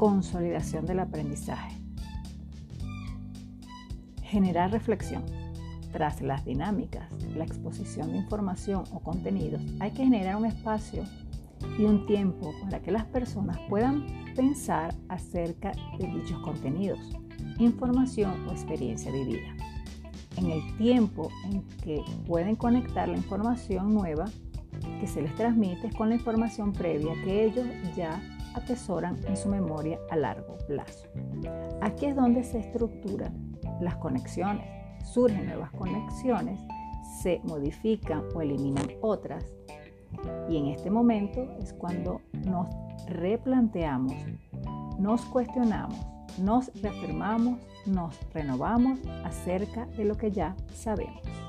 consolidación 0.00 0.86
del 0.86 1.00
aprendizaje. 1.00 1.76
Generar 4.22 4.72
reflexión. 4.72 5.26
Tras 5.92 6.22
las 6.22 6.46
dinámicas, 6.46 7.06
la 7.36 7.44
exposición 7.44 8.10
de 8.10 8.16
información 8.16 8.84
o 8.92 9.00
contenidos, 9.00 9.60
hay 9.78 9.90
que 9.90 10.04
generar 10.04 10.36
un 10.36 10.46
espacio 10.46 11.04
y 11.78 11.84
un 11.84 12.06
tiempo 12.06 12.54
para 12.62 12.80
que 12.80 12.90
las 12.90 13.04
personas 13.04 13.58
puedan 13.68 14.06
pensar 14.34 14.94
acerca 15.10 15.72
de 15.98 16.06
dichos 16.06 16.38
contenidos, 16.38 16.98
información 17.58 18.48
o 18.48 18.52
experiencia 18.52 19.12
vivida. 19.12 19.54
En 20.38 20.50
el 20.50 20.78
tiempo 20.78 21.28
en 21.44 21.62
que 21.84 22.02
pueden 22.26 22.56
conectar 22.56 23.06
la 23.06 23.18
información 23.18 23.92
nueva 23.92 24.24
que 24.98 25.06
se 25.06 25.20
les 25.20 25.34
transmite 25.34 25.90
con 25.90 26.08
la 26.08 26.14
información 26.14 26.72
previa 26.72 27.12
que 27.22 27.44
ellos 27.44 27.66
ya 27.94 28.18
atesoran 28.54 29.18
en 29.26 29.36
su 29.36 29.48
memoria 29.48 29.98
a 30.10 30.16
largo 30.16 30.56
plazo. 30.66 31.08
Aquí 31.80 32.06
es 32.06 32.16
donde 32.16 32.44
se 32.44 32.58
estructuran 32.58 33.58
las 33.80 33.96
conexiones, 33.96 34.66
surgen 35.04 35.46
nuevas 35.46 35.70
conexiones, 35.72 36.60
se 37.22 37.40
modifican 37.44 38.24
o 38.34 38.40
eliminan 38.40 38.88
otras 39.00 39.44
y 40.48 40.56
en 40.56 40.66
este 40.66 40.90
momento 40.90 41.56
es 41.60 41.72
cuando 41.72 42.20
nos 42.44 42.68
replanteamos, 43.06 44.14
nos 44.98 45.22
cuestionamos, 45.26 45.98
nos 46.38 46.70
reafirmamos, 46.82 47.60
nos 47.86 48.18
renovamos 48.32 48.98
acerca 49.24 49.86
de 49.86 50.04
lo 50.04 50.16
que 50.16 50.30
ya 50.30 50.56
sabemos. 50.74 51.39